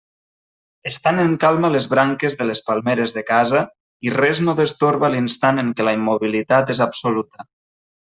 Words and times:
Estan 0.91 1.19
en 1.23 1.33
calma 1.43 1.69
les 1.73 1.85
branques 1.91 2.37
de 2.39 2.47
les 2.51 2.61
palmeres 2.69 3.13
de 3.17 3.23
casa 3.29 3.61
i 4.09 4.13
res 4.15 4.41
no 4.47 4.55
destorba 4.63 5.11
l'instant 5.17 5.65
en 5.65 5.69
què 5.81 5.87
la 5.89 5.95
immobilitat 5.99 6.73
és 6.77 6.83
absoluta. 6.91 7.47